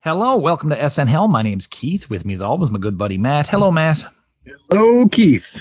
Hello, 0.00 0.36
welcome 0.36 0.70
to 0.70 0.88
SN 0.88 1.08
Hell. 1.08 1.28
My 1.28 1.42
name's 1.42 1.66
Keith. 1.66 2.08
With 2.08 2.24
me 2.24 2.34
as 2.34 2.42
always, 2.42 2.70
my 2.70 2.78
good 2.78 2.96
buddy 2.96 3.18
Matt. 3.18 3.48
Hello, 3.48 3.70
Matt. 3.70 4.04
Hello, 4.70 5.08
Keith. 5.08 5.60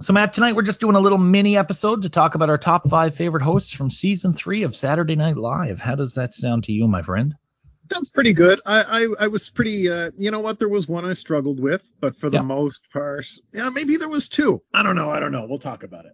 So, 0.00 0.12
Matt, 0.12 0.32
tonight 0.32 0.54
we're 0.54 0.62
just 0.62 0.80
doing 0.80 0.96
a 0.96 1.00
little 1.00 1.18
mini 1.18 1.56
episode 1.56 2.02
to 2.02 2.08
talk 2.08 2.34
about 2.34 2.48
our 2.48 2.56
top 2.58 2.88
five 2.88 3.14
favorite 3.14 3.42
hosts 3.42 3.72
from 3.72 3.90
season 3.90 4.32
three 4.32 4.62
of 4.62 4.74
Saturday 4.76 5.16
Night 5.16 5.36
Live. 5.36 5.80
How 5.80 5.94
does 5.94 6.14
that 6.14 6.32
sound 6.32 6.64
to 6.64 6.72
you, 6.72 6.86
my 6.86 7.02
friend? 7.02 7.34
That's 7.88 8.08
pretty 8.08 8.32
good. 8.32 8.60
I, 8.64 8.82
I, 9.18 9.24
I 9.24 9.26
was 9.26 9.50
pretty, 9.50 9.90
uh, 9.90 10.12
you 10.16 10.30
know 10.30 10.38
what? 10.38 10.60
There 10.60 10.68
was 10.68 10.88
one 10.88 11.04
I 11.04 11.12
struggled 11.12 11.58
with, 11.58 11.90
but 12.00 12.16
for 12.16 12.30
the 12.30 12.36
Yeah. 12.36 12.42
most 12.42 12.90
part, 12.92 13.26
yeah, 13.52 13.68
maybe 13.74 13.96
there 13.96 14.08
was 14.08 14.28
two. 14.28 14.62
I 14.72 14.84
don't 14.84 14.94
know. 14.94 15.10
I 15.10 15.18
don't 15.18 15.32
know. 15.32 15.44
We'll 15.46 15.58
talk 15.58 15.82
about 15.82 16.04
it. 16.06 16.12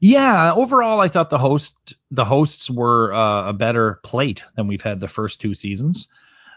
Yeah, 0.00 0.54
overall, 0.54 1.00
I 1.00 1.08
thought 1.08 1.28
the 1.28 1.38
host 1.38 1.74
the 2.10 2.24
hosts 2.24 2.70
were 2.70 3.12
uh, 3.12 3.50
a 3.50 3.52
better 3.52 4.00
plate 4.04 4.42
than 4.56 4.68
we've 4.68 4.80
had 4.80 5.00
the 5.00 5.08
first 5.08 5.40
two 5.40 5.52
seasons. 5.54 6.08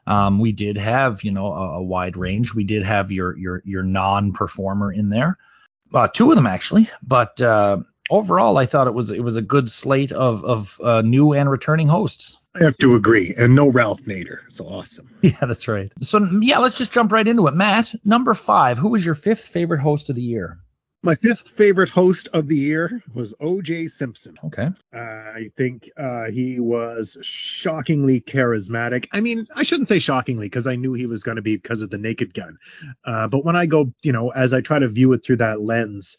Um, 0.07 0.39
we 0.39 0.51
did 0.51 0.77
have, 0.77 1.23
you 1.23 1.31
know, 1.31 1.53
a, 1.53 1.77
a 1.77 1.83
wide 1.83 2.17
range. 2.17 2.55
We 2.55 2.63
did 2.63 2.83
have 2.83 3.11
your 3.11 3.37
your 3.37 3.61
your 3.65 3.83
non-performer 3.83 4.91
in 4.91 5.09
there, 5.09 5.37
uh, 5.93 6.07
two 6.07 6.31
of 6.31 6.35
them 6.35 6.47
actually. 6.47 6.89
But 7.03 7.39
uh, 7.39 7.77
overall, 8.09 8.57
I 8.57 8.65
thought 8.65 8.87
it 8.87 8.93
was 8.93 9.11
it 9.11 9.23
was 9.23 9.35
a 9.35 9.41
good 9.41 9.71
slate 9.71 10.11
of 10.11 10.43
of 10.43 10.79
uh, 10.83 11.01
new 11.01 11.33
and 11.33 11.49
returning 11.49 11.87
hosts. 11.87 12.37
I 12.59 12.63
have 12.65 12.77
to 12.77 12.95
agree. 12.95 13.33
And 13.37 13.55
no 13.55 13.69
Ralph 13.69 14.01
Nader. 14.01 14.39
It's 14.47 14.59
awesome. 14.59 15.07
Yeah, 15.21 15.37
that's 15.41 15.67
right. 15.67 15.91
So 16.01 16.27
yeah, 16.41 16.57
let's 16.57 16.77
just 16.77 16.91
jump 16.91 17.11
right 17.11 17.27
into 17.27 17.47
it. 17.47 17.53
Matt, 17.53 17.93
number 18.03 18.33
five. 18.33 18.79
Who 18.79 18.89
was 18.89 19.05
your 19.05 19.13
fifth 19.13 19.45
favorite 19.45 19.79
host 19.79 20.09
of 20.09 20.15
the 20.15 20.21
year? 20.21 20.57
My 21.03 21.15
fifth 21.15 21.49
favorite 21.49 21.89
host 21.89 22.27
of 22.31 22.47
the 22.47 22.55
year 22.55 23.01
was 23.15 23.33
O.J. 23.39 23.87
Simpson. 23.87 24.37
Okay. 24.43 24.69
Uh, 24.93 24.99
I 24.99 25.49
think 25.57 25.89
uh, 25.97 26.29
he 26.29 26.59
was 26.59 27.17
shockingly 27.23 28.21
charismatic. 28.21 29.07
I 29.11 29.19
mean, 29.19 29.47
I 29.55 29.63
shouldn't 29.63 29.87
say 29.87 29.97
shockingly 29.97 30.45
because 30.45 30.67
I 30.67 30.75
knew 30.75 30.93
he 30.93 31.07
was 31.07 31.23
going 31.23 31.37
to 31.37 31.41
be 31.41 31.55
because 31.55 31.81
of 31.81 31.89
the 31.89 31.97
Naked 31.97 32.35
Gun. 32.35 32.59
Uh, 33.03 33.27
but 33.27 33.43
when 33.43 33.55
I 33.55 33.65
go, 33.65 33.91
you 34.03 34.11
know, 34.11 34.29
as 34.29 34.53
I 34.53 34.61
try 34.61 34.77
to 34.77 34.87
view 34.87 35.11
it 35.13 35.23
through 35.23 35.37
that 35.37 35.59
lens, 35.59 36.17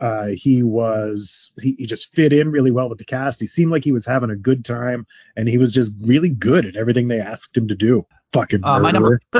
uh, 0.00 0.26
he 0.26 0.64
was 0.64 1.56
he, 1.62 1.76
he 1.78 1.86
just 1.86 2.12
fit 2.12 2.32
in 2.32 2.50
really 2.50 2.72
well 2.72 2.88
with 2.88 2.98
the 2.98 3.04
cast. 3.04 3.40
He 3.40 3.46
seemed 3.46 3.70
like 3.70 3.84
he 3.84 3.92
was 3.92 4.04
having 4.04 4.30
a 4.30 4.36
good 4.36 4.64
time, 4.64 5.06
and 5.36 5.48
he 5.48 5.58
was 5.58 5.72
just 5.72 5.96
really 6.02 6.30
good 6.30 6.66
at 6.66 6.74
everything 6.74 7.06
they 7.06 7.20
asked 7.20 7.56
him 7.56 7.68
to 7.68 7.76
do. 7.76 8.04
Fucking 8.34 8.64
Uh, 8.64 8.80
my 8.80 8.90
number. 8.90 9.20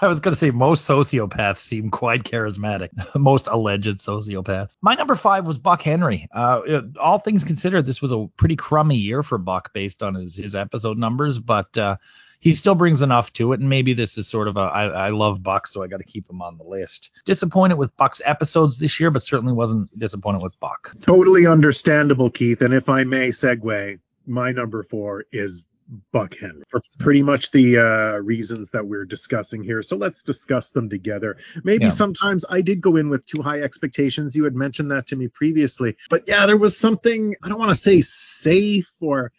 I 0.00 0.06
was 0.06 0.20
going 0.20 0.32
to 0.32 0.38
say 0.38 0.50
most 0.52 0.88
sociopaths 0.88 1.58
seem 1.58 1.90
quite 1.90 2.22
charismatic. 2.22 2.90
most 3.16 3.48
alleged 3.48 3.98
sociopaths. 3.98 4.76
My 4.80 4.94
number 4.94 5.16
five 5.16 5.44
was 5.44 5.58
Buck 5.58 5.82
Henry. 5.82 6.28
Uh, 6.32 6.60
it- 6.64 6.96
all 6.98 7.18
things 7.18 7.42
considered, 7.44 7.84
this 7.84 8.00
was 8.00 8.12
a 8.12 8.28
pretty 8.36 8.56
crummy 8.56 8.96
year 8.96 9.22
for 9.24 9.38
Buck 9.38 9.72
based 9.72 10.02
on 10.02 10.14
his 10.14 10.36
his 10.36 10.54
episode 10.54 10.96
numbers, 10.98 11.38
but 11.40 11.76
uh, 11.76 11.96
he 12.38 12.54
still 12.54 12.76
brings 12.76 13.02
enough 13.02 13.32
to 13.34 13.52
it. 13.52 13.60
And 13.60 13.68
maybe 13.68 13.92
this 13.92 14.16
is 14.18 14.28
sort 14.28 14.46
of 14.46 14.56
a 14.56 14.60
I, 14.60 14.84
I 14.86 15.08
love 15.10 15.42
Buck, 15.42 15.66
so 15.66 15.82
I 15.82 15.88
got 15.88 15.96
to 15.98 16.04
keep 16.04 16.30
him 16.30 16.40
on 16.42 16.58
the 16.58 16.64
list. 16.64 17.10
Disappointed 17.24 17.74
with 17.76 17.96
Buck's 17.96 18.22
episodes 18.24 18.78
this 18.78 19.00
year, 19.00 19.10
but 19.10 19.24
certainly 19.24 19.52
wasn't 19.52 19.90
disappointed 19.98 20.42
with 20.42 20.58
Buck. 20.60 20.94
Totally 21.00 21.46
understandable, 21.48 22.30
Keith. 22.30 22.62
And 22.62 22.72
if 22.72 22.88
I 22.88 23.02
may 23.02 23.28
segue, 23.30 23.98
my 24.28 24.52
number 24.52 24.84
four 24.84 25.24
is 25.32 25.65
Buck 26.12 26.36
Henry 26.38 26.62
for 26.68 26.80
pretty 26.98 27.22
much 27.22 27.50
the 27.52 27.78
uh, 27.78 28.18
reasons 28.22 28.70
that 28.70 28.86
we're 28.86 29.04
discussing 29.04 29.62
here. 29.62 29.82
So 29.82 29.96
let's 29.96 30.24
discuss 30.24 30.70
them 30.70 30.88
together. 30.90 31.36
Maybe 31.62 31.84
Yeah. 31.84 31.90
sometimes 31.90 32.44
I 32.48 32.60
did 32.60 32.80
go 32.80 32.96
in 32.96 33.08
with 33.08 33.24
too 33.26 33.42
high 33.42 33.60
expectations. 33.60 34.34
You 34.34 34.44
had 34.44 34.54
mentioned 34.54 34.90
that 34.90 35.06
to 35.08 35.16
me 35.16 35.28
previously. 35.28 35.96
But 36.10 36.24
yeah, 36.26 36.46
there 36.46 36.56
was 36.56 36.76
something, 36.76 37.34
I 37.42 37.48
don't 37.48 37.58
want 37.58 37.70
to 37.70 37.80
say 37.80 38.00
safe 38.00 38.90
or 39.00 39.32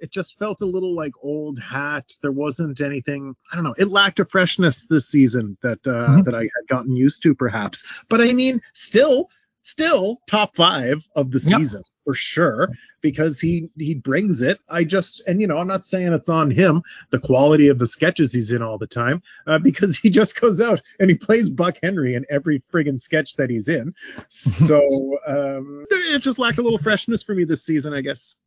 it 0.00 0.10
just 0.10 0.38
felt 0.38 0.60
a 0.60 0.66
little 0.66 0.94
like 0.94 1.12
old 1.22 1.58
hat. 1.60 2.10
There 2.22 2.32
wasn't 2.32 2.80
anything, 2.80 3.34
I 3.52 3.54
don't 3.56 3.64
know, 3.64 3.74
it 3.78 3.88
lacked 3.88 4.18
a 4.20 4.24
freshness 4.24 4.86
this 4.86 5.08
season 5.08 5.56
that 5.62 5.78
uh, 5.86 5.90
Mhm. 6.18 6.24
that 6.24 6.34
I 6.34 6.40
had 6.42 6.66
gotten 6.68 6.94
used 6.96 7.22
to 7.24 7.34
perhaps. 7.34 7.84
But 8.10 8.20
I 8.20 8.32
mean, 8.32 8.60
still, 8.74 9.28
still 9.62 10.18
top 10.28 10.56
five 10.56 11.06
of 11.14 11.30
the 11.30 11.38
Yep. 11.44 11.58
season 11.58 11.82
for 12.04 12.14
sure 12.14 12.68
because 13.00 13.40
he 13.40 13.68
he 13.76 13.94
brings 13.94 14.42
it. 14.42 14.58
I 14.68 14.84
just 14.84 15.22
and 15.26 15.40
you 15.40 15.46
know 15.46 15.58
I'm 15.58 15.66
not 15.66 15.84
saying 15.84 16.12
it's 16.12 16.28
on 16.28 16.50
him 16.50 16.82
the 17.10 17.18
quality 17.18 17.68
of 17.68 17.78
the 17.78 17.86
sketches 17.86 18.32
he's 18.32 18.52
in 18.52 18.62
all 18.62 18.78
the 18.78 18.86
time 18.86 19.22
uh, 19.46 19.58
because 19.58 19.96
he 20.02 20.10
just 20.10 20.40
goes 20.40 20.60
out 20.60 20.82
and 20.98 21.10
he 21.10 21.16
plays 21.16 21.50
Buck 21.50 21.78
Henry 21.82 22.14
in 22.14 22.24
every 22.30 22.60
friggin' 22.72 23.00
sketch 23.00 23.36
that 23.36 23.50
he's 23.50 23.68
in. 23.68 23.94
So 24.28 24.78
um, 25.26 25.86
it 25.90 26.20
just 26.20 26.38
lacked 26.38 26.58
a 26.58 26.62
little 26.62 26.78
freshness 26.78 27.22
for 27.22 27.34
me 27.34 27.44
this 27.44 27.64
season, 27.64 27.94
I 27.94 28.00
guess. 28.00 28.42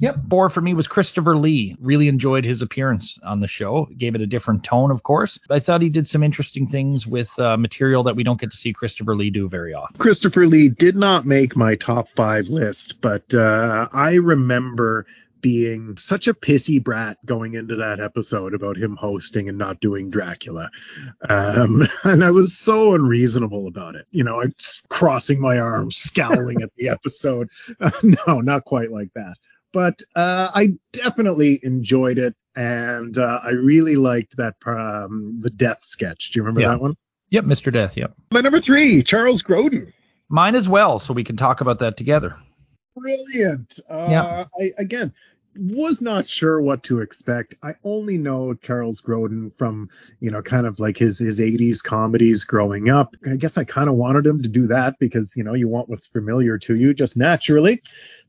Yep. 0.00 0.16
Four 0.30 0.48
for 0.48 0.60
me 0.60 0.74
was 0.74 0.88
Christopher 0.88 1.36
Lee. 1.36 1.76
Really 1.78 2.08
enjoyed 2.08 2.44
his 2.44 2.62
appearance 2.62 3.18
on 3.22 3.40
the 3.40 3.46
show. 3.46 3.86
Gave 3.96 4.14
it 4.14 4.22
a 4.22 4.26
different 4.26 4.64
tone, 4.64 4.90
of 4.90 5.02
course. 5.02 5.38
I 5.50 5.60
thought 5.60 5.82
he 5.82 5.90
did 5.90 6.06
some 6.06 6.22
interesting 6.22 6.66
things 6.66 7.06
with 7.06 7.38
uh, 7.38 7.56
material 7.56 8.04
that 8.04 8.16
we 8.16 8.24
don't 8.24 8.40
get 8.40 8.50
to 8.50 8.56
see 8.56 8.72
Christopher 8.72 9.14
Lee 9.14 9.30
do 9.30 9.48
very 9.48 9.74
often. 9.74 9.98
Christopher 9.98 10.46
Lee 10.46 10.70
did 10.70 10.96
not 10.96 11.26
make 11.26 11.54
my 11.54 11.74
top 11.74 12.08
five 12.16 12.48
list, 12.48 13.00
but 13.02 13.32
uh, 13.34 13.88
I 13.92 14.14
remember 14.14 15.06
being 15.40 15.96
such 15.96 16.28
a 16.28 16.34
pissy 16.34 16.82
brat 16.82 17.18
going 17.24 17.54
into 17.54 17.76
that 17.76 18.00
episode 18.00 18.54
about 18.54 18.76
him 18.76 18.96
hosting 18.96 19.48
and 19.48 19.58
not 19.58 19.80
doing 19.80 20.10
Dracula. 20.10 20.70
Um, 21.28 21.82
and 22.04 22.24
I 22.24 22.30
was 22.30 22.56
so 22.56 22.94
unreasonable 22.94 23.66
about 23.66 23.94
it. 23.94 24.06
You 24.10 24.24
know, 24.24 24.40
I'm 24.40 24.54
crossing 24.88 25.40
my 25.40 25.58
arms, 25.58 25.96
scowling 25.96 26.62
at 26.62 26.70
the 26.76 26.88
episode. 26.88 27.50
Uh, 27.80 27.90
no, 28.02 28.40
not 28.40 28.64
quite 28.64 28.90
like 28.90 29.12
that. 29.14 29.34
But 29.72 30.00
uh, 30.16 30.50
I 30.54 30.78
definitely 30.92 31.60
enjoyed 31.62 32.18
it. 32.18 32.34
And 32.56 33.16
uh, 33.16 33.40
I 33.44 33.50
really 33.50 33.96
liked 33.96 34.36
that 34.36 34.54
um, 34.66 35.38
the 35.40 35.50
death 35.50 35.82
sketch. 35.82 36.32
Do 36.32 36.38
you 36.38 36.42
remember 36.42 36.62
Yeah. 36.62 36.68
that 36.70 36.80
one? 36.80 36.96
Yep, 37.30 37.44
Mr. 37.44 37.72
Death. 37.72 37.96
Yep. 37.96 38.12
My 38.32 38.40
number 38.40 38.58
three, 38.58 39.02
Charles 39.04 39.42
Grodin. 39.42 39.92
Mine 40.28 40.56
as 40.56 40.68
well, 40.68 40.98
so 40.98 41.14
we 41.14 41.22
can 41.24 41.36
talk 41.36 41.60
about 41.60 41.78
that 41.78 41.96
together. 41.96 42.34
brilliant. 42.96 43.78
Uh, 43.88 44.06
Yeah. 44.10 44.44
I 44.60 44.72
again 44.78 45.12
was 45.56 46.00
not 46.00 46.28
sure 46.28 46.60
what 46.60 46.82
to 46.84 47.00
expect. 47.00 47.54
I 47.62 47.74
only 47.82 48.18
know 48.18 48.54
Charles 48.54 49.00
Grodin 49.00 49.52
from 49.58 49.88
you 50.20 50.30
know 50.30 50.42
kind 50.42 50.66
of 50.66 50.78
like 50.80 50.96
his 50.96 51.18
his 51.20 51.40
80s 51.40 51.82
comedies 51.82 52.42
growing 52.44 52.88
up. 52.90 53.14
I 53.26 53.36
guess 53.36 53.56
I 53.58 53.64
kind 53.64 53.88
of 53.88 53.94
wanted 53.94 54.26
him 54.26 54.42
to 54.42 54.48
do 54.48 54.66
that 54.68 54.98
because 54.98 55.34
you 55.36 55.44
know 55.44 55.54
you 55.54 55.68
want 55.68 55.88
what's 55.88 56.06
familiar 56.08 56.58
to 56.58 56.74
you 56.74 56.94
just 56.94 57.16
naturally, 57.16 57.80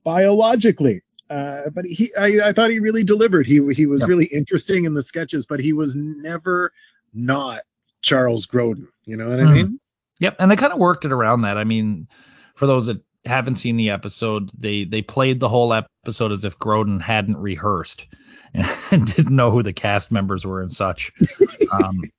biologically. 0.04 1.02
Uh, 1.32 1.70
but 1.74 1.86
he, 1.86 2.10
I, 2.20 2.50
I 2.50 2.52
thought 2.52 2.70
he 2.72 2.80
really 2.80 3.04
delivered. 3.06 3.48
He 3.48 3.66
he 3.74 3.86
was 3.86 4.02
Yeah. 4.02 4.08
really 4.08 4.26
interesting 4.26 4.84
in 4.86 4.94
the 4.94 5.02
sketches, 5.04 5.46
but 5.46 5.60
he 5.62 5.72
was 5.72 5.96
never 5.96 6.74
not 7.14 7.62
Charles 8.02 8.46
Grodin. 8.46 8.88
You 9.06 9.16
know 9.16 9.30
what 9.30 9.40
I 9.40 9.44
Mhm. 9.44 9.54
mean? 9.54 9.80
Yep, 10.20 10.36
and 10.40 10.52
they 10.52 10.56
kind 10.58 10.74
of 10.74 10.80
worked 10.80 11.06
it 11.06 11.12
around 11.12 11.44
that. 11.44 11.58
I 11.58 11.64
mean, 11.64 12.08
for 12.56 12.68
those 12.68 12.88
that 12.88 13.02
haven't 13.26 13.56
seen 13.56 13.78
the 13.78 13.92
episode, 13.92 14.52
they 14.58 14.84
they 14.84 15.02
played 15.02 15.40
the 15.40 15.48
whole 15.50 15.74
episode 15.74 16.32
as 16.34 16.44
if 16.44 16.60
Grodin 16.60 17.02
hadn't 17.02 17.38
rehearsed 17.38 18.08
and 18.54 19.06
didn't 19.16 19.36
know 19.36 19.52
who 19.52 19.64
the 19.64 19.74
cast 19.74 20.12
members 20.12 20.46
were 20.46 20.62
and 20.62 20.74
such. 20.74 21.14
um, 21.72 22.12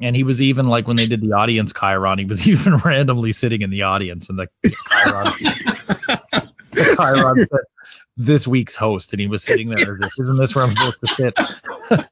and 0.00 0.14
he 0.14 0.22
was 0.22 0.40
even 0.40 0.68
like 0.68 0.86
when 0.86 0.96
they 0.96 1.06
did 1.06 1.20
the 1.20 1.32
audience 1.32 1.72
Chiron, 1.72 2.18
he 2.18 2.24
was 2.26 2.46
even 2.48 2.76
randomly 2.76 3.32
sitting 3.32 3.62
in 3.62 3.70
the 3.70 3.82
audience, 3.82 4.30
and 4.30 4.38
the 4.38 4.46
Chiron, 5.02 5.32
the 6.72 6.94
Chiron 6.96 7.46
said, 7.50 7.60
"This 8.16 8.46
week's 8.46 8.76
host," 8.76 9.12
and 9.12 9.20
he 9.20 9.26
was 9.26 9.42
sitting 9.42 9.68
there 9.68 9.96
if, 10.00 10.12
"Isn't 10.20 10.36
this 10.36 10.54
where 10.54 10.64
I'm 10.64 10.76
supposed 10.76 11.00
to 11.00 11.06
sit?" 11.08 11.38
um, 11.92 12.04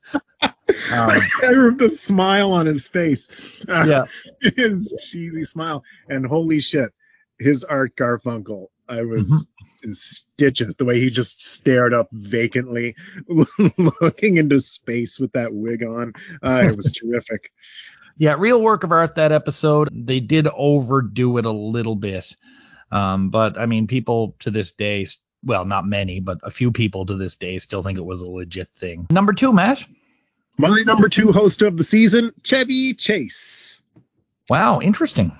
I 0.92 1.46
remember 1.50 1.84
the 1.88 1.90
smile 1.90 2.52
on 2.52 2.66
his 2.66 2.88
face. 2.88 3.64
Uh, 3.68 3.84
yeah, 3.86 4.04
his 4.56 4.94
cheesy 5.10 5.44
smile. 5.44 5.84
And 6.08 6.26
holy 6.26 6.60
shit, 6.60 6.90
his 7.38 7.64
Art 7.64 7.96
Garfunkel. 7.96 8.66
I 8.88 9.02
was 9.02 9.30
Mm-hmm. 9.30 9.86
in 9.88 9.94
stitches. 9.94 10.74
The 10.76 10.84
way 10.84 10.98
he 10.98 11.10
just 11.10 11.40
stared 11.44 11.94
up 11.94 12.08
vacantly, 12.12 12.96
looking 13.78 14.36
into 14.36 14.58
space 14.58 15.20
with 15.20 15.32
that 15.32 15.52
wig 15.54 15.84
on. 15.84 16.14
Uh, 16.42 16.62
it 16.64 16.76
was 16.76 16.90
terrific. 16.92 17.52
Yeah, 18.18 18.34
real 18.36 18.60
work 18.60 18.82
of 18.84 18.90
art 18.92 19.14
that 19.14 19.32
episode. 19.32 19.88
They 19.92 20.18
did 20.20 20.48
overdo 20.48 21.38
it 21.38 21.46
a 21.46 21.52
little 21.52 21.94
bit. 21.96 22.34
Um, 22.90 23.30
but 23.30 23.58
I 23.58 23.66
mean, 23.66 23.86
people 23.86 24.34
to 24.40 24.50
this 24.50 24.72
day, 24.72 25.06
well, 25.44 25.64
not 25.64 25.86
many, 25.86 26.20
but 26.20 26.38
a 26.42 26.50
few 26.50 26.70
people 26.70 27.06
to 27.06 27.16
this 27.16 27.36
day 27.36 27.58
still 27.58 27.82
think 27.82 27.98
it 27.98 28.04
was 28.04 28.20
a 28.20 28.30
legit 28.30 28.68
thing. 28.68 29.06
Number 29.10 29.32
two, 29.32 29.52
Matt. 29.52 29.84
My 30.58 30.82
number 30.84 31.08
two 31.08 31.32
host 31.32 31.62
of 31.62 31.76
the 31.76 31.84
season, 31.84 32.32
Chevy 32.42 32.94
Chase. 32.94 33.82
Wow, 34.48 34.80
interesting. 34.80 35.32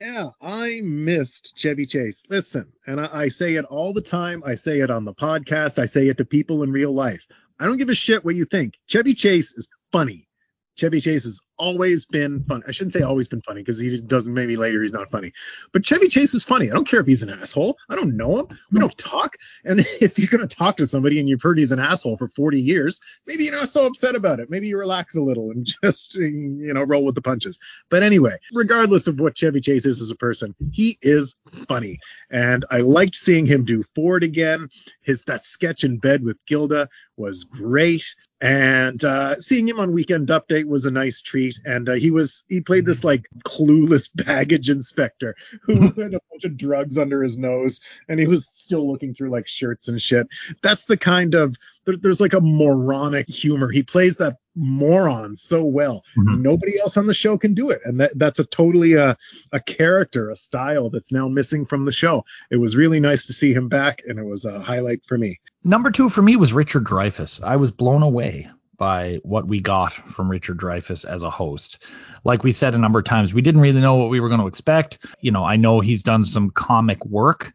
Yeah, 0.00 0.30
I 0.42 0.80
missed 0.84 1.56
Chevy 1.56 1.86
Chase. 1.86 2.24
Listen, 2.28 2.70
and 2.86 3.00
I, 3.00 3.08
I 3.12 3.28
say 3.28 3.54
it 3.54 3.64
all 3.64 3.92
the 3.92 4.02
time. 4.02 4.42
I 4.44 4.54
say 4.54 4.80
it 4.80 4.90
on 4.90 5.04
the 5.04 5.14
podcast. 5.14 5.78
I 5.78 5.86
say 5.86 6.08
it 6.08 6.18
to 6.18 6.24
people 6.24 6.62
in 6.62 6.70
real 6.70 6.92
life. 6.92 7.26
I 7.58 7.66
don't 7.66 7.78
give 7.78 7.88
a 7.88 7.94
shit 7.94 8.24
what 8.24 8.36
you 8.36 8.44
think. 8.44 8.74
Chevy 8.86 9.14
Chase 9.14 9.54
is 9.54 9.68
funny. 9.90 10.28
Chevy 10.76 11.00
Chase 11.00 11.24
is 11.24 11.40
always 11.58 12.04
been 12.04 12.44
fun. 12.44 12.62
I 12.66 12.70
shouldn't 12.70 12.92
say 12.92 13.02
always 13.02 13.28
been 13.28 13.42
funny 13.42 13.60
because 13.60 13.78
he 13.78 14.00
doesn't. 14.00 14.32
Maybe 14.32 14.56
later 14.56 14.82
he's 14.82 14.92
not 14.92 15.10
funny. 15.10 15.32
But 15.72 15.84
Chevy 15.84 16.08
Chase 16.08 16.34
is 16.34 16.44
funny. 16.44 16.70
I 16.70 16.74
don't 16.74 16.86
care 16.86 17.00
if 17.00 17.06
he's 17.06 17.22
an 17.22 17.30
asshole. 17.30 17.76
I 17.88 17.96
don't 17.96 18.16
know 18.16 18.40
him. 18.40 18.58
We 18.70 18.80
don't 18.80 18.96
talk. 18.96 19.36
And 19.64 19.80
if 20.00 20.18
you're 20.18 20.28
gonna 20.28 20.46
talk 20.46 20.78
to 20.78 20.86
somebody 20.86 21.20
and 21.20 21.28
you've 21.28 21.42
heard 21.42 21.58
he's 21.58 21.72
an 21.72 21.78
asshole 21.78 22.16
for 22.16 22.28
40 22.28 22.60
years, 22.60 23.00
maybe 23.26 23.44
you're 23.44 23.56
not 23.56 23.68
so 23.68 23.86
upset 23.86 24.14
about 24.14 24.40
it. 24.40 24.50
Maybe 24.50 24.68
you 24.68 24.78
relax 24.78 25.16
a 25.16 25.22
little 25.22 25.50
and 25.50 25.66
just 25.84 26.14
you 26.14 26.72
know 26.72 26.82
roll 26.82 27.04
with 27.04 27.14
the 27.14 27.22
punches. 27.22 27.58
But 27.90 28.02
anyway, 28.02 28.36
regardless 28.52 29.06
of 29.06 29.20
what 29.20 29.34
Chevy 29.34 29.60
Chase 29.60 29.86
is 29.86 30.00
as 30.00 30.10
a 30.10 30.16
person, 30.16 30.54
he 30.72 30.98
is 31.02 31.38
funny. 31.68 31.98
And 32.30 32.64
I 32.70 32.78
liked 32.78 33.16
seeing 33.16 33.46
him 33.46 33.64
do 33.64 33.82
Ford 33.94 34.22
again. 34.22 34.68
His 35.02 35.24
that 35.24 35.42
sketch 35.42 35.84
in 35.84 35.98
bed 35.98 36.22
with 36.22 36.38
Gilda 36.46 36.88
was 37.16 37.44
great. 37.44 38.14
And 38.40 39.02
uh, 39.02 39.40
seeing 39.40 39.66
him 39.66 39.80
on 39.80 39.92
Weekend 39.92 40.28
Update 40.28 40.66
was 40.66 40.86
a 40.86 40.90
nice 40.90 41.22
treat. 41.22 41.47
And 41.64 41.88
uh, 41.88 41.94
he 41.94 42.10
was 42.10 42.44
he 42.48 42.60
played 42.60 42.84
this 42.86 43.04
like 43.04 43.26
clueless 43.44 44.08
baggage 44.26 44.70
inspector 44.70 45.34
who 45.62 45.74
had 46.02 46.14
a 46.14 46.20
bunch 46.30 46.44
of 46.44 46.56
drugs 46.56 46.98
under 46.98 47.22
his 47.22 47.38
nose, 47.38 47.80
and 48.08 48.18
he 48.20 48.26
was 48.26 48.46
still 48.48 48.90
looking 48.90 49.14
through 49.14 49.30
like 49.30 49.48
shirts 49.48 49.88
and 49.88 50.00
shit. 50.00 50.26
That's 50.62 50.86
the 50.86 50.96
kind 50.96 51.34
of 51.34 51.56
there, 51.86 51.96
there's 51.96 52.20
like 52.20 52.34
a 52.34 52.40
moronic 52.40 53.28
humor. 53.28 53.70
He 53.70 53.82
plays 53.82 54.16
that 54.16 54.36
moron 54.54 55.36
so 55.36 55.64
well. 55.64 56.02
Mhm. 56.16 56.40
Nobody 56.40 56.78
else 56.80 56.96
on 56.96 57.06
the 57.06 57.14
show 57.14 57.38
can 57.38 57.54
do 57.54 57.70
it, 57.70 57.80
and 57.84 58.00
that, 58.00 58.18
that's 58.18 58.40
a 58.40 58.44
totally 58.44 58.94
a 58.94 59.16
a 59.52 59.60
character, 59.60 60.30
a 60.30 60.36
style 60.36 60.90
that's 60.90 61.12
now 61.12 61.28
missing 61.28 61.64
from 61.66 61.84
the 61.84 61.92
show. 61.92 62.24
It 62.50 62.56
was 62.56 62.76
really 62.76 63.00
nice 63.00 63.26
to 63.26 63.32
see 63.32 63.52
him 63.52 63.68
back, 63.68 64.02
and 64.04 64.18
it 64.18 64.24
was 64.24 64.44
a 64.44 64.60
highlight 64.60 65.02
for 65.06 65.16
me. 65.16 65.40
Number 65.64 65.90
two 65.90 66.08
for 66.08 66.22
me 66.22 66.36
was 66.36 66.52
Richard 66.52 66.84
Dreyfuss. 66.84 67.42
I 67.42 67.56
was 67.56 67.70
blown 67.70 68.02
away 68.02 68.48
by 68.78 69.18
what 69.22 69.46
we 69.46 69.60
got 69.60 69.92
from 69.92 70.30
Richard 70.30 70.58
Dreyfuss 70.58 71.04
as 71.04 71.22
a 71.22 71.30
host. 71.30 71.84
Like 72.24 72.44
we 72.44 72.52
said 72.52 72.74
a 72.74 72.78
number 72.78 73.00
of 73.00 73.04
times, 73.04 73.34
we 73.34 73.42
didn't 73.42 73.60
really 73.60 73.80
know 73.80 73.96
what 73.96 74.08
we 74.08 74.20
were 74.20 74.28
going 74.28 74.40
to 74.40 74.46
expect. 74.46 74.98
You 75.20 75.32
know, 75.32 75.44
I 75.44 75.56
know 75.56 75.80
he's 75.80 76.02
done 76.02 76.24
some 76.24 76.50
comic 76.50 77.04
work, 77.04 77.52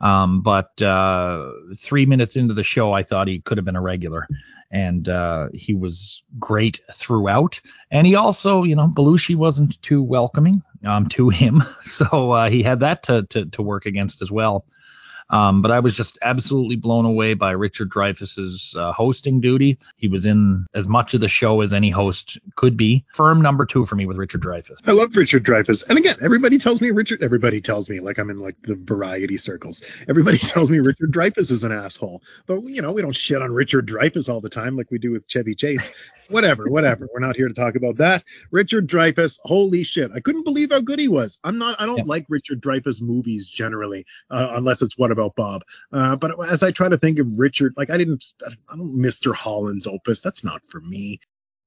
um, 0.00 0.42
but 0.42 0.82
uh, 0.82 1.50
three 1.76 2.04
minutes 2.04 2.36
into 2.36 2.52
the 2.52 2.62
show, 2.62 2.92
I 2.92 3.04
thought 3.04 3.28
he 3.28 3.40
could 3.40 3.56
have 3.56 3.64
been 3.64 3.76
a 3.76 3.80
regular. 3.80 4.28
And 4.70 5.08
uh, 5.08 5.48
he 5.54 5.74
was 5.74 6.22
great 6.38 6.80
throughout. 6.92 7.60
And 7.92 8.06
he 8.06 8.16
also, 8.16 8.64
you 8.64 8.74
know, 8.74 8.88
Belushi 8.88 9.36
wasn't 9.36 9.80
too 9.82 10.02
welcoming 10.02 10.62
um, 10.84 11.08
to 11.10 11.28
him. 11.28 11.62
So 11.84 12.32
uh, 12.32 12.50
he 12.50 12.64
had 12.64 12.80
that 12.80 13.04
to, 13.04 13.22
to, 13.22 13.44
to 13.46 13.62
work 13.62 13.86
against 13.86 14.20
as 14.20 14.32
well. 14.32 14.66
Um, 15.30 15.62
but 15.62 15.70
I 15.70 15.80
was 15.80 15.94
just 15.94 16.18
absolutely 16.22 16.76
blown 16.76 17.04
away 17.04 17.34
by 17.34 17.52
Richard 17.52 17.90
Dreyfuss's 17.90 18.74
uh, 18.76 18.92
hosting 18.92 19.40
duty. 19.40 19.78
He 19.96 20.08
was 20.08 20.26
in 20.26 20.66
as 20.74 20.86
much 20.86 21.14
of 21.14 21.20
the 21.20 21.28
show 21.28 21.60
as 21.60 21.72
any 21.72 21.90
host 21.90 22.38
could 22.56 22.76
be. 22.76 23.04
Firm 23.14 23.40
number 23.40 23.64
two 23.64 23.86
for 23.86 23.96
me 23.96 24.06
with 24.06 24.16
Richard 24.16 24.42
Dreyfuss. 24.42 24.86
I 24.86 24.92
loved 24.92 25.16
Richard 25.16 25.44
Dreyfuss. 25.44 25.88
And 25.88 25.98
again, 25.98 26.16
everybody 26.22 26.58
tells 26.58 26.80
me 26.80 26.90
Richard, 26.90 27.22
everybody 27.22 27.60
tells 27.60 27.88
me, 27.88 28.00
like 28.00 28.18
I'm 28.18 28.30
in 28.30 28.38
like 28.38 28.60
the 28.62 28.76
variety 28.76 29.36
circles. 29.36 29.82
Everybody 30.08 30.38
tells 30.38 30.70
me 30.70 30.78
Richard 30.80 31.12
Dreyfuss 31.12 31.50
is 31.50 31.64
an 31.64 31.72
asshole. 31.72 32.22
But, 32.46 32.60
you 32.62 32.82
know, 32.82 32.92
we 32.92 33.02
don't 33.02 33.16
shit 33.16 33.40
on 33.40 33.52
Richard 33.52 33.86
Dreyfuss 33.88 34.28
all 34.28 34.40
the 34.40 34.50
time 34.50 34.76
like 34.76 34.90
we 34.90 34.98
do 34.98 35.10
with 35.10 35.26
Chevy 35.26 35.54
Chase. 35.54 35.92
Whatever, 36.28 36.64
whatever. 36.68 37.08
We're 37.12 37.20
not 37.20 37.36
here 37.36 37.48
to 37.48 37.54
talk 37.54 37.74
about 37.76 37.96
that. 37.98 38.24
Richard 38.50 38.86
Dreyfuss, 38.88 39.38
holy 39.44 39.82
shit. 39.84 40.10
I 40.14 40.20
couldn't 40.20 40.44
believe 40.44 40.70
how 40.70 40.80
good 40.80 40.98
he 40.98 41.08
was. 41.08 41.38
I'm 41.44 41.58
not, 41.58 41.80
I 41.80 41.86
don't 41.86 41.98
Yeah. 41.98 42.04
like 42.06 42.26
Richard 42.28 42.60
Dreyfuss 42.62 43.02
movies 43.02 43.48
generally, 43.48 44.06
uh, 44.30 44.48
unless 44.52 44.82
it's 44.82 44.96
What 44.98 45.10
About 45.10 45.34
Bob. 45.36 45.62
Uh, 45.92 46.16
but 46.16 46.32
as 46.48 46.62
I 46.62 46.70
try 46.70 46.88
to 46.88 46.98
think 46.98 47.18
of 47.18 47.26
Richard, 47.38 47.74
like 47.76 47.90
I 47.90 47.96
didn't, 47.98 48.24
I 48.68 48.76
don't 48.76 48.96
Mr. 48.98 49.34
Holland's 49.34 49.86
opus. 49.86 50.20
That's 50.20 50.44
not 50.44 50.62
for 50.66 50.80
me. 50.80 51.20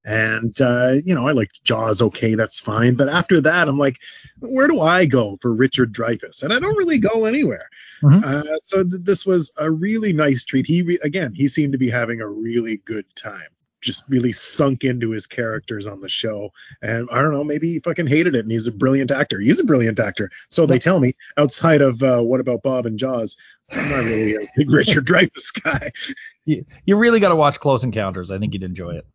And 0.05 0.53
uh, 0.61 0.93
you 1.03 1.15
know, 1.15 1.27
I 1.27 1.33
liked 1.33 1.61
Jaws. 1.65 2.01
Okay, 2.01 2.35
that's 2.35 2.61
fine. 2.61 2.95
But 2.95 3.09
after 3.09 3.41
that, 3.41 3.67
I'm 3.67 3.77
like, 3.77 3.97
where 4.39 4.67
do 4.67 4.79
I 4.79 5.05
go 5.05 5.37
for 5.41 5.53
Richard 5.53 5.91
Dreyfuss? 5.91 6.43
And 6.43 6.53
I 6.53 6.59
don't 6.59 6.77
really 6.77 6.99
go 6.99 7.25
anywhere. 7.25 7.67
Mhm. 8.01 8.23
Uh, 8.23 8.57
so 8.63 8.83
th- 8.85 9.01
this 9.03 9.25
was 9.25 9.51
a 9.57 9.69
really 9.69 10.13
nice 10.13 10.45
treat. 10.45 10.65
He 10.65 10.81
re- 10.83 10.99
again, 11.03 11.33
he 11.33 11.49
seemed 11.49 11.73
to 11.73 11.77
be 11.77 11.89
having 11.89 12.21
a 12.21 12.27
really 12.27 12.77
good 12.85 13.03
time. 13.17 13.49
Just 13.87 14.09
really 14.09 14.33
sunk 14.33 14.83
into 14.83 15.11
his 15.11 15.27
characters 15.27 15.87
on 15.87 16.01
the 16.01 16.09
show. 16.09 16.51
And 16.81 17.07
I 17.09 17.21
don't 17.21 17.31
know, 17.31 17.45
maybe 17.45 17.69
he 17.69 17.79
fucking 17.79 18.07
hated 18.07 18.35
it 18.35 18.41
and 18.41 18.51
he's 18.51 18.67
a 18.67 18.73
brilliant 18.73 19.11
actor. 19.11 19.39
He's 19.39 19.59
a 19.59 19.63
brilliant 19.63 19.97
actor. 19.97 20.29
So 20.49 20.65
they 20.65 20.77
tell 20.77 20.99
me 20.99 21.13
outside 21.37 21.81
of 21.81 22.03
uh, 22.03 22.21
What 22.21 22.41
About 22.41 22.63
Bob 22.63 22.85
and 22.85 22.99
Jaws, 22.99 23.37
I'm 23.71 23.89
not 23.89 24.03
really 24.03 24.35
a 24.35 24.39
big 24.57 24.69
Richard 24.79 25.05
Dreyfuss 25.05 25.63
guy. 25.63 25.91
You, 26.43 26.65
you 26.85 26.97
really 26.97 27.21
got 27.21 27.29
to 27.29 27.37
watch 27.37 27.61
Close 27.61 27.85
Encounters. 27.85 28.29
I 28.29 28.39
think 28.39 28.53
you'd 28.53 28.63
enjoy 28.63 28.95
it. 28.95 29.05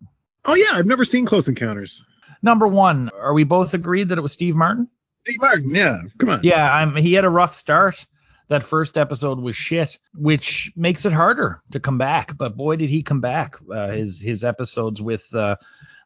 Oh, 0.47 0.55
yeah, 0.55 0.71
I've 0.73 0.87
never 0.87 1.05
seen 1.05 1.27
Close 1.27 1.49
Encounters. 1.49 2.07
Number 2.43 2.67
one, 2.67 3.11
are 3.15 3.35
we 3.35 3.45
both 3.45 3.75
agreed 3.75 4.09
that 4.09 4.17
it 4.17 4.23
was 4.23 4.33
Steve 4.33 4.57
Martin? 4.57 4.89
Steve 5.25 5.37
Martin, 5.39 5.75
yeah, 5.75 6.01
come 6.19 6.31
on. 6.31 6.41
Yeah, 6.43 6.75
I'm, 6.75 6.97
he 6.97 7.13
had 7.13 7.25
a 7.25 7.31
rough 7.31 7.55
start. 7.55 8.07
That 8.53 8.63
first 8.63 8.99
episode 8.99 9.41
was 9.41 9.57
shit, 9.57 9.99
which 10.15 10.71
makes 10.77 11.07
it 11.07 11.13
harder 11.15 11.63
to 11.71 11.81
come 11.81 11.97
back. 11.97 12.37
But 12.37 12.55
boy, 12.55 12.77
did 12.77 12.91
he 12.91 13.03
come 13.03 13.23
back. 13.23 13.57
Uh, 13.75 13.89
his 13.89 14.21
his 14.21 14.45
episodes 14.45 15.01
with 15.01 15.35
uh, 15.35 15.57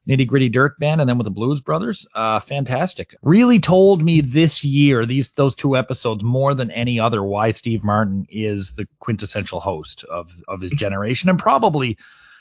Nitty 0.09 0.29
Gritty 0.29 0.49
Dirt 0.49 0.79
Band 0.79 1.01
and 1.01 1.11
then 1.11 1.19
with 1.19 1.25
the 1.25 1.33
Blues 1.33 1.61
Brothers, 1.61 2.07
uh, 2.15 2.39
fantastic. 2.39 3.17
Really 3.23 3.59
told 3.59 4.01
me 4.01 4.21
this 4.21 4.63
year, 4.63 5.05
these 5.05 5.31
those 5.31 5.57
two 5.57 5.77
episodes 5.77 6.23
more 6.23 6.55
than 6.55 6.71
any 6.71 7.01
other, 7.01 7.21
why 7.21 7.51
Steve 7.51 7.83
Martin 7.83 8.29
is 8.31 8.75
the 8.75 8.87
quintessential 9.01 9.59
host 9.59 10.05
of 10.05 10.31
of 10.47 10.61
his 10.61 10.71
generation, 10.71 11.29
and 11.29 11.41
probably, 11.41 11.99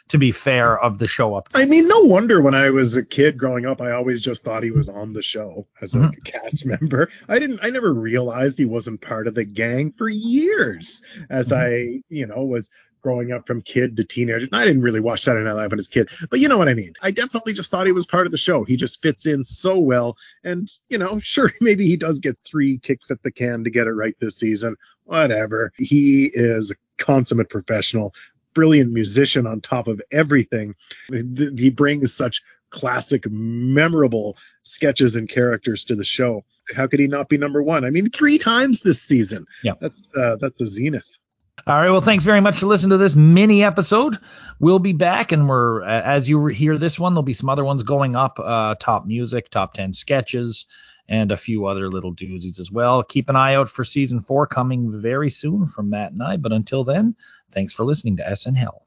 to 0.10 0.18
be 0.18 0.31
fair, 0.31 0.78
of 0.80 1.00
the 1.00 1.07
show 1.07 1.34
up. 1.36 1.50
I 1.56 1.66
mean, 1.66 1.88
no 1.88 2.02
wonder 2.02 2.42
when 2.42 2.54
I 2.56 2.69
was 2.69 2.96
a 2.96 3.06
kid 3.06 3.38
growing 3.38 3.66
up, 3.66 3.81
I 3.81 3.92
always 3.92 4.22
just 4.22 4.44
thought 4.44 4.63
he 4.63 4.72
was 4.72 4.88
on 4.90 5.13
the 5.13 5.24
show 5.24 5.68
as 5.81 5.96
a 5.96 6.00
Mhm. 6.00 6.24
cast 6.24 6.66
member. 6.66 7.10
I 7.28 7.40
didn't, 7.40 7.60
I 7.63 7.69
never 7.72 7.94
realized 7.94 8.57
he 8.57 8.66
wasn't 8.66 9.02
part 9.02 9.28
of 9.28 9.34
the 9.34 9.46
gang 9.46 9.94
for 9.98 10.07
years 10.07 11.04
as 11.30 11.50
Mhm. 11.52 11.57
I, 11.57 12.04
you 12.10 12.28
know, 12.28 12.44
was 12.46 12.69
growing 13.02 13.31
up 13.31 13.46
from 13.46 13.62
kid 13.62 13.98
to 13.98 14.04
teenager. 14.04 14.46
And 14.52 14.56
I 14.56 14.66
didn't 14.66 14.81
really 14.81 15.00
watch 15.00 15.22
Saturday 15.22 15.46
Night 15.46 15.54
Live 15.54 15.72
when 15.72 15.78
I 15.78 15.81
was 15.81 15.86
a 15.88 15.92
kid, 15.92 16.10
but 16.31 16.40
you 16.40 16.48
know 16.50 16.58
what 16.58 16.69
I 16.69 16.74
mean. 16.74 16.94
I 17.04 17.12
definitely 17.12 17.54
just 17.54 17.69
thought 17.69 17.86
he 17.86 17.92
was 17.92 18.08
part 18.08 18.25
of 18.25 18.31
the 18.31 18.38
show. 18.38 18.63
He 18.63 18.78
just 18.78 19.00
fits 19.01 19.28
in 19.28 19.44
so 19.44 19.80
well. 19.80 20.18
And, 20.44 20.68
you 20.90 20.98
know, 20.98 21.19
sure, 21.24 21.51
maybe 21.62 21.86
he 21.88 21.98
does 21.98 22.18
get 22.19 22.38
three 22.44 22.78
kicks 22.80 23.12
at 23.12 23.22
the 23.22 23.31
can 23.31 23.63
to 23.63 23.69
get 23.69 23.86
it 23.88 23.92
right 23.92 24.16
this 24.19 24.38
season. 24.38 24.75
Whatever. 25.04 25.72
He 25.78 26.31
is 26.34 26.72
a 26.72 26.75
consummate 26.98 27.50
professional 27.50 28.13
brilliant 28.56 28.92
musician 28.92 29.46
on 29.46 29.62
top 29.62 29.88
of 29.88 30.02
everything. 30.12 30.74
He 31.12 31.69
brings 31.69 32.16
such 32.16 32.42
classic, 32.72 33.25
memorable 33.30 34.38
sketches 34.63 35.16
and 35.16 35.30
characters 35.30 35.86
to 35.86 35.96
the 35.96 36.04
show. 36.04 36.44
How 36.75 36.88
could 36.88 37.00
he 37.00 37.07
not 37.07 37.30
be 37.30 37.38
number 37.38 37.62
one? 37.62 37.86
I 37.86 37.92
mean, 37.92 38.10
three 38.10 38.40
times 38.40 38.81
this 38.81 39.02
season. 39.02 39.46
Yeah. 39.63 39.74
that's 39.80 40.12
uh, 40.16 40.38
that's 40.42 40.60
a 40.62 40.68
zenith. 40.68 41.19
All 41.68 41.75
right. 41.75 41.90
Well, 41.90 42.02
thanks 42.02 42.24
very 42.24 42.42
much 42.42 42.60
for 42.60 42.66
listening 42.68 42.92
to 42.92 42.98
this 42.98 43.16
mini 43.16 43.63
episode. 43.63 44.19
We'll 44.60 44.80
be 44.80 44.94
back, 44.94 45.31
and 45.31 45.48
we're 45.48 45.84
as 45.84 46.30
you 46.30 46.46
hear 46.48 46.78
this 46.78 47.00
one, 47.00 47.13
there'll 47.13 47.24
be 47.24 47.34
some 47.34 47.50
other 47.50 47.63
ones 47.63 47.84
going 47.84 48.16
up. 48.16 48.40
Uh, 48.40 48.75
top 48.80 49.06
music, 49.06 49.50
top 49.50 49.74
ten 49.74 49.94
sketches, 49.94 50.65
and 51.08 51.32
a 51.32 51.38
few 51.38 51.65
other 51.65 51.89
little 51.89 52.13
doozies 52.13 52.60
as 52.60 52.72
well. 52.72 53.03
Keep 53.03 53.30
an 53.30 53.36
eye 53.36 53.56
out 53.56 53.70
for 53.70 53.84
season 53.84 54.22
four 54.22 54.48
coming 54.48 55.01
very 55.01 55.30
soon 55.30 55.65
from 55.65 55.89
Matt 55.89 56.12
and 56.12 56.22
I. 56.22 56.38
But 56.38 56.51
until 56.51 56.84
then, 56.84 57.15
thanks 57.56 57.74
for 57.74 57.86
listening 57.86 58.18
to 58.18 58.36
SN 58.36 58.54
Hell. 58.56 58.84